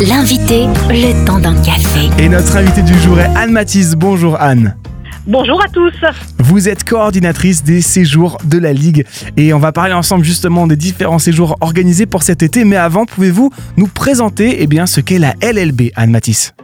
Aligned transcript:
L'invité, 0.00 0.66
le 0.90 1.26
temps 1.26 1.40
d'un 1.40 1.60
café. 1.60 2.08
Et 2.22 2.28
notre 2.28 2.56
invité 2.56 2.82
du 2.82 2.96
jour 3.00 3.18
est 3.18 3.26
Anne 3.34 3.50
Matisse. 3.50 3.96
Bonjour 3.96 4.40
Anne. 4.40 4.76
Bonjour 5.26 5.60
à 5.60 5.66
tous. 5.66 5.92
Vous 6.38 6.68
êtes 6.68 6.84
coordinatrice 6.84 7.64
des 7.64 7.80
séjours 7.80 8.38
de 8.44 8.58
la 8.58 8.72
Ligue 8.72 9.04
et 9.36 9.52
on 9.52 9.58
va 9.58 9.72
parler 9.72 9.94
ensemble 9.94 10.24
justement 10.24 10.68
des 10.68 10.76
différents 10.76 11.18
séjours 11.18 11.56
organisés 11.60 12.06
pour 12.06 12.22
cet 12.22 12.44
été. 12.44 12.64
Mais 12.64 12.76
avant, 12.76 13.06
pouvez-vous 13.06 13.50
nous 13.76 13.88
présenter 13.88 14.62
eh 14.62 14.68
bien, 14.68 14.86
ce 14.86 15.00
qu'est 15.00 15.18
la 15.18 15.34
LLB, 15.42 15.90
Anne 15.96 16.12
Matisse? 16.12 16.54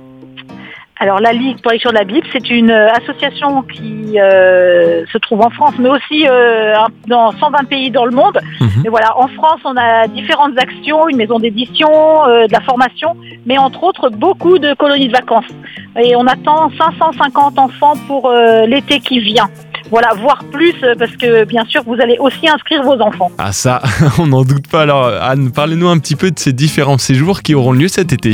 Alors 1.04 1.20
la 1.20 1.34
Ligue 1.34 1.60
pour 1.60 1.70
lecture 1.70 1.90
de 1.90 1.98
la 1.98 2.04
Bible, 2.04 2.26
c'est 2.32 2.48
une 2.48 2.70
euh, 2.70 2.88
association 2.92 3.62
qui 3.62 4.18
euh, 4.18 5.04
se 5.12 5.18
trouve 5.18 5.42
en 5.42 5.50
France, 5.50 5.74
mais 5.78 5.90
aussi 5.90 6.26
euh, 6.26 6.72
dans 7.06 7.30
120 7.32 7.64
pays 7.68 7.90
dans 7.90 8.06
le 8.06 8.12
monde. 8.12 8.40
Mhm. 8.58 8.84
Voilà, 8.88 9.14
en 9.18 9.28
France, 9.28 9.60
on 9.66 9.76
a 9.76 10.08
différentes 10.08 10.58
actions, 10.58 11.06
une 11.10 11.18
maison 11.18 11.38
d'édition, 11.38 11.88
de 11.88 12.50
la 12.50 12.60
formation, 12.62 13.16
mais 13.44 13.58
entre 13.58 13.82
autres 13.84 14.08
beaucoup 14.08 14.58
de 14.58 14.72
colonies 14.74 15.08
de 15.08 15.12
vacances. 15.12 15.44
Et 16.02 16.16
on 16.16 16.26
attend 16.26 16.70
550 16.78 17.58
enfants 17.58 17.94
pour 18.08 18.32
l'été 18.66 19.00
qui 19.00 19.20
vient. 19.20 19.48
Voilà, 19.90 20.08
voire 20.14 20.42
plus, 20.50 20.74
parce 20.98 21.14
que 21.16 21.44
bien 21.44 21.64
sûr, 21.66 21.82
vous 21.86 21.96
allez 22.00 22.16
aussi 22.18 22.48
inscrire 22.48 22.82
vos 22.82 22.98
enfants. 23.00 23.30
Ah 23.38 23.52
ça, 23.52 23.82
on 24.18 24.26
n'en 24.26 24.42
doute 24.42 24.68
pas. 24.68 24.82
Alors 24.82 25.04
Anne, 25.04 25.52
parlez-nous 25.52 25.88
un 25.88 25.98
petit 25.98 26.16
peu 26.16 26.30
de 26.30 26.38
ces 26.38 26.52
différents 26.52 26.98
séjours 26.98 27.42
qui 27.42 27.54
auront 27.54 27.72
lieu 27.72 27.88
cet 27.88 28.12
été. 28.12 28.32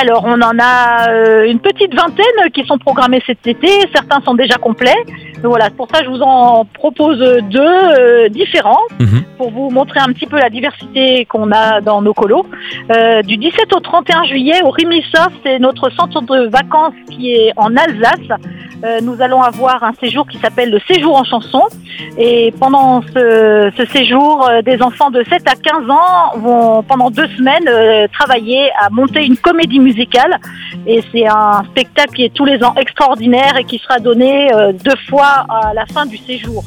Alors, 0.00 0.24
on 0.26 0.40
en 0.42 0.56
a 0.60 1.10
euh, 1.10 1.50
une 1.50 1.58
petite 1.58 1.92
vingtaine 1.94 2.50
qui 2.54 2.64
sont 2.66 2.78
programmés 2.78 3.20
cet 3.26 3.44
été. 3.46 3.68
Certains 3.92 4.20
sont 4.24 4.34
déjà 4.34 4.54
complets. 4.56 4.94
voilà, 5.42 5.70
pour 5.70 5.88
ça, 5.92 6.02
je 6.04 6.08
vous 6.08 6.20
en 6.20 6.64
propose 6.64 7.18
deux 7.50 7.60
euh, 7.60 8.28
différents 8.28 8.82
Mhm. 9.00 9.22
pour 9.38 9.50
vous 9.50 9.70
montrer 9.70 10.00
un 10.00 10.12
petit 10.12 10.26
peu 10.26 10.38
la 10.38 10.50
diversité 10.50 11.24
qu'on 11.24 11.50
a 11.52 11.80
dans 11.80 12.00
nos 12.02 12.14
colos. 12.14 12.46
Euh, 12.96 13.22
du 13.22 13.36
17 13.36 13.72
au 13.74 13.80
31 13.80 14.24
juillet, 14.24 14.60
au 14.64 14.70
Rimisoft, 14.70 15.32
c'est 15.44 15.58
notre 15.58 15.90
centre 15.90 16.20
de 16.22 16.48
vacances 16.48 16.94
qui 17.10 17.32
est 17.32 17.52
en 17.56 17.76
Alsace. 17.76 18.38
Euh, 18.84 19.00
nous 19.02 19.20
allons 19.20 19.42
avoir 19.42 19.82
un 19.82 19.92
séjour 19.94 20.26
qui 20.26 20.38
s'appelle 20.38 20.70
le 20.70 20.80
séjour 20.86 21.16
en 21.16 21.24
chanson. 21.24 21.62
Et 22.16 22.52
pendant 22.58 23.02
ce, 23.02 23.70
ce 23.76 23.84
séjour, 23.86 24.48
euh, 24.48 24.62
des 24.62 24.80
enfants 24.82 25.10
de 25.10 25.24
7 25.28 25.42
à 25.48 25.54
15 25.54 25.90
ans 25.90 26.38
vont 26.38 26.82
pendant 26.82 27.10
deux 27.10 27.26
semaines 27.36 27.68
euh, 27.68 28.06
travailler 28.12 28.70
à 28.80 28.88
monter 28.90 29.24
une 29.24 29.36
comédie 29.36 29.80
musicale. 29.80 30.38
Et 30.86 31.02
c'est 31.12 31.26
un 31.26 31.64
spectacle 31.70 32.14
qui 32.14 32.24
est 32.24 32.34
tous 32.34 32.44
les 32.44 32.62
ans 32.62 32.74
extraordinaire 32.76 33.56
et 33.58 33.64
qui 33.64 33.78
sera 33.78 33.98
donné 33.98 34.52
euh, 34.54 34.72
deux 34.72 34.96
fois 35.08 35.46
à 35.48 35.74
la 35.74 35.86
fin 35.86 36.06
du 36.06 36.16
séjour. 36.16 36.64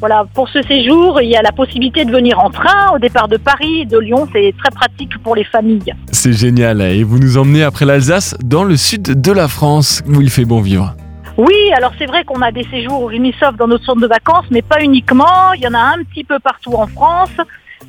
Voilà, 0.00 0.24
pour 0.34 0.48
ce 0.48 0.62
séjour, 0.62 1.20
il 1.20 1.28
y 1.28 1.36
a 1.36 1.42
la 1.42 1.52
possibilité 1.52 2.06
de 2.06 2.10
venir 2.10 2.38
en 2.38 2.48
train 2.48 2.94
au 2.94 2.98
départ 2.98 3.28
de 3.28 3.36
Paris, 3.36 3.84
de 3.84 3.98
Lyon, 3.98 4.26
c'est 4.32 4.54
très 4.58 4.70
pratique 4.70 5.18
pour 5.22 5.36
les 5.36 5.44
familles. 5.44 5.94
C'est 6.10 6.32
génial. 6.32 6.80
Et 6.80 7.02
vous 7.02 7.18
nous 7.18 7.36
emmenez 7.36 7.62
après 7.62 7.84
l'Alsace 7.84 8.34
dans 8.42 8.64
le 8.64 8.78
sud 8.78 9.20
de 9.20 9.32
la 9.32 9.46
France 9.46 10.02
où 10.08 10.22
il 10.22 10.30
fait 10.30 10.46
bon 10.46 10.62
vivre. 10.62 10.94
Oui, 11.40 11.72
alors 11.74 11.92
c'est 11.98 12.04
vrai 12.04 12.22
qu'on 12.24 12.42
a 12.42 12.52
des 12.52 12.64
séjours 12.64 13.02
au 13.02 13.06
Rimisoft 13.06 13.56
dans 13.56 13.66
notre 13.66 13.86
centre 13.86 14.02
de 14.02 14.06
vacances, 14.06 14.44
mais 14.50 14.60
pas 14.60 14.82
uniquement. 14.82 15.54
Il 15.54 15.62
y 15.62 15.66
en 15.66 15.72
a 15.72 15.78
un 15.78 16.04
petit 16.04 16.22
peu 16.22 16.38
partout 16.38 16.74
en 16.74 16.86
France. 16.86 17.34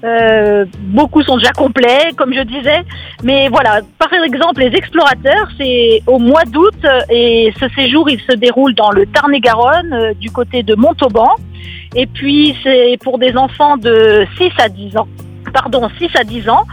Euh, 0.06 0.64
beaucoup 0.80 1.22
sont 1.22 1.36
déjà 1.36 1.52
complets, 1.52 2.12
comme 2.16 2.34
je 2.34 2.44
disais. 2.44 2.82
Mais 3.24 3.50
voilà, 3.50 3.82
par 4.00 4.08
exemple, 4.14 4.62
les 4.62 4.74
explorateurs, 4.74 5.50
c'est 5.58 6.02
au 6.08 6.18
mois 6.18 6.46
d'août 6.46 6.78
euh, 6.86 7.02
et 7.10 7.54
ce 7.60 7.68
séjour, 7.76 8.10
il 8.10 8.22
se 8.22 8.38
déroule 8.38 8.74
dans 8.74 8.92
le 8.92 9.06
Tarn-et-Garonne, 9.06 9.92
euh, 9.92 10.14
du 10.14 10.32
côté 10.32 10.64
de 10.64 10.74
Montauban. 10.76 11.36
Et 11.94 12.08
puis, 12.08 12.58
c'est 12.64 12.98
pour 13.04 13.20
des 13.20 13.36
enfants 13.36 13.76
de 13.76 14.26
6 14.38 14.50
à 14.60 14.70
10 14.70 14.96
ans. 14.96 15.10
Pardon, 15.54 15.90
6 16.00 16.08
à 16.18 16.24
10 16.24 16.48
ans, 16.48 16.66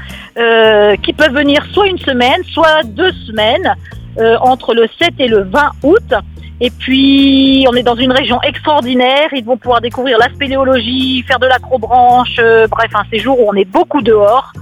qui 1.03 1.13
peuvent 1.13 1.35
venir 1.35 1.61
soit 1.73 1.89
une 1.89 1.99
semaine, 1.99 2.45
soit 2.53 2.85
deux 2.85 3.11
semaines, 3.27 3.75
entre 4.41 4.75
le 4.75 4.87
7 5.01 5.15
et 5.19 5.27
le 5.27 5.43
20 5.43 5.71
août. 5.83 6.15
Et 6.61 6.71
puis, 6.71 7.65
on 7.69 7.75
est 7.75 7.85
dans 7.85 7.95
une 7.95 8.11
région 8.13 8.43
extraordinaire. 8.43 9.29
Ils 9.33 9.45
vont 9.45 9.57
pouvoir 9.57 9.81
découvrir 9.81 10.19
la 10.19 10.29
spéléologie, 10.35 11.23
faire 11.27 11.39
de 11.39 11.47
l'acrobranche. 11.47 12.37
euh, 12.41 12.67
bref, 12.69 12.91
un 12.95 13.09
séjour 13.11 13.39
où 13.41 13.49
on 13.49 13.55
est 13.55 13.65
beaucoup 13.71 14.03
dehors. 14.03 14.53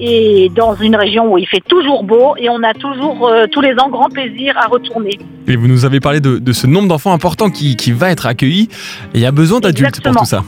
Et 0.00 0.50
dans 0.54 0.74
une 0.74 0.96
région 0.96 1.32
où 1.32 1.38
il 1.38 1.46
fait 1.46 1.62
toujours 1.68 2.02
beau. 2.02 2.34
Et 2.38 2.48
on 2.48 2.62
a 2.62 2.72
toujours, 2.72 3.28
euh, 3.28 3.46
tous 3.50 3.60
les 3.60 3.72
ans, 3.72 3.90
grand 3.90 4.08
plaisir 4.08 4.54
à 4.56 4.68
retourner. 4.68 5.18
Et 5.46 5.56
vous 5.56 5.68
nous 5.68 5.84
avez 5.84 6.00
parlé 6.00 6.20
de, 6.20 6.38
de 6.38 6.52
ce 6.52 6.66
nombre 6.66 6.88
d'enfants 6.88 7.12
important 7.12 7.50
qui, 7.50 7.76
qui 7.76 7.92
va 7.92 8.10
être 8.10 8.26
accueilli. 8.26 8.68
Et 9.12 9.18
il 9.18 9.20
y 9.20 9.26
a 9.26 9.32
besoin 9.32 9.60
d'adultes 9.60 10.00
pour 10.02 10.14
tout 10.16 10.24
ça. 10.24 10.42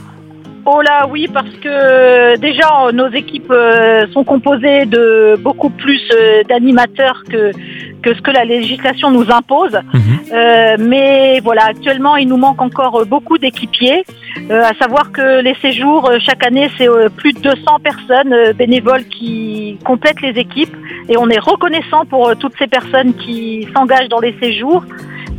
Oh 0.67 0.83
là 0.83 1.07
oui, 1.09 1.27
parce 1.33 1.51
que 1.63 2.37
déjà 2.37 2.69
nos 2.93 3.09
équipes 3.09 3.51
euh, 3.51 4.07
sont 4.13 4.25
composées 4.25 4.85
de 4.85 5.37
beaucoup 5.41 5.71
plus 5.71 6.03
euh, 6.15 6.43
d'animateurs 6.49 7.23
que, 7.29 7.51
que 8.03 8.15
ce 8.15 8.21
que 8.21 8.31
la 8.31 8.45
législation 8.45 9.11
nous 9.11 9.31
impose. 9.31 9.79
Mhm. 9.93 10.01
Euh, 10.33 10.77
mais 10.79 11.41
voilà, 11.41 11.65
actuellement, 11.67 12.17
il 12.17 12.29
nous 12.29 12.37
manque 12.37 12.61
encore 12.61 13.01
euh, 13.01 13.05
beaucoup 13.05 13.39
d'équipiers. 13.39 14.05
Euh, 14.51 14.63
à 14.63 14.75
savoir 14.75 15.13
que 15.13 15.41
les 15.43 15.55
séjours, 15.57 16.09
euh, 16.09 16.19
chaque 16.21 16.45
année, 16.45 16.69
c'est 16.77 16.89
euh, 16.89 17.09
plus 17.09 17.33
de 17.33 17.41
200 17.41 17.79
personnes 17.83 18.53
bénévoles 18.53 19.05
qui 19.05 19.79
complètent 19.85 20.23
les 20.23 20.39
équipes. 20.41 20.75
Et 21.09 21.17
on 21.17 21.29
est 21.29 21.39
reconnaissant 21.39 22.05
pour 22.07 22.35
toutes 22.37 22.55
ces 22.59 22.67
personnes 22.67 23.15
qui 23.15 23.67
s'engagent 23.75 24.09
dans 24.09 24.21
les 24.21 24.37
séjours. 24.41 24.85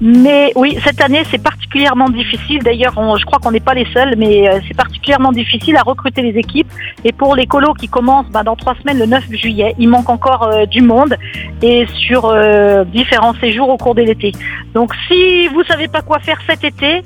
Mais 0.04 0.52
oui, 0.56 0.80
cette 0.84 1.00
année, 1.00 1.22
c'est 1.30 1.42
particulièrement 1.42 2.10
difficile. 2.10 2.64
D'ailleurs, 2.64 2.94
je 3.20 3.24
crois 3.24 3.38
qu'on 3.38 3.52
n'est 3.52 3.60
pas 3.60 3.76
les 3.76 3.86
seuls, 3.94 4.16
mais 4.18 4.50
euh, 4.50 4.60
c'est 4.68 4.76
particulièrement 4.76 5.32
difficile 5.32 5.78
à 5.78 5.84
recruter 5.84 6.24
les 6.24 6.40
équipes. 6.40 6.68
Et 7.04 7.12
pour 7.12 7.36
les 7.36 7.46
colos 7.46 7.76
qui 7.76 7.88
commencent 7.88 8.30
ben, 8.32 8.44
dans 8.44 8.56
trois 8.56 8.74
semaines, 8.82 8.98
le 8.98 9.06
9 9.06 9.26
juillet, 9.32 9.76
il 9.78 9.90
manque 9.90 10.10
encore 10.10 10.44
euh, 10.44 10.66
du 10.66 10.82
monde 10.82 11.16
et 11.62 11.86
sur 11.86 12.26
euh, 12.26 12.84
différents 12.84 13.36
séjours 13.36 13.70
au 13.70 13.78
cours 13.78 13.94
de 13.94 14.02
l'été. 14.02 14.32
Donc, 14.74 14.92
si 15.08 15.48
vous 15.50 15.64
savez 15.66 15.88
pas 15.88 16.02
quoi 16.02 16.18
faire 16.18 16.40
cet 16.50 16.64
été, 16.64 17.04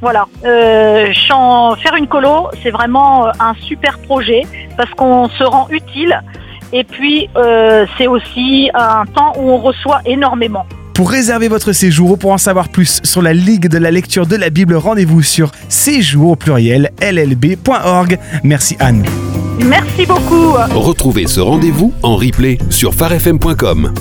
voilà, 0.00 0.26
faire 0.42 1.96
une 1.98 2.06
colo, 2.06 2.48
c'est 2.62 2.70
vraiment 2.70 3.26
un 3.40 3.54
super 3.60 3.98
projet 3.98 4.42
parce 4.78 4.90
qu'on 4.94 5.28
se 5.28 5.44
rend 5.44 5.68
utile. 5.70 6.18
Et 6.72 6.84
puis, 6.84 7.28
c'est 7.96 8.06
aussi 8.06 8.70
un 8.74 9.04
temps 9.06 9.32
où 9.36 9.50
on 9.50 9.58
reçoit 9.58 10.00
énormément. 10.06 10.64
Pour 10.98 11.12
réserver 11.12 11.46
votre 11.46 11.70
séjour 11.70 12.10
ou 12.10 12.16
pour 12.16 12.32
en 12.32 12.38
savoir 12.38 12.70
plus 12.70 12.98
sur 13.04 13.22
la 13.22 13.32
Ligue 13.32 13.68
de 13.68 13.78
la 13.78 13.92
lecture 13.92 14.26
de 14.26 14.34
la 14.34 14.50
Bible, 14.50 14.74
rendez-vous 14.74 15.22
sur 15.22 15.52
séjour 15.68 16.32
au 16.32 16.34
pluriel 16.34 16.90
llb.org. 17.00 18.18
Merci 18.42 18.76
Anne. 18.80 19.04
Merci 19.64 20.06
beaucoup. 20.06 20.54
Retrouvez 20.74 21.28
ce 21.28 21.38
rendez-vous 21.38 21.94
en 22.02 22.16
replay 22.16 22.58
sur 22.68 22.96
farfm.com. 22.96 23.94